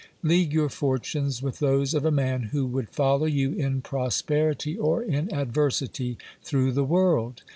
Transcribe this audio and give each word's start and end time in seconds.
League 0.23 0.51
your 0.51 0.67
fortunes 0.67 1.43
with 1.43 1.59
those 1.59 1.93
of 1.93 2.03
a 2.03 2.09
man 2.09 2.41
who 2.45 2.65
would 2.65 2.89
follow 2.89 3.27
you 3.27 3.53
in 3.53 3.81
prosperity 3.83 4.75
or 4.75 5.03
in 5.03 5.31
adversity 5.31 6.17
through 6.41 6.71
the 6.71 6.83
world. 6.83 7.43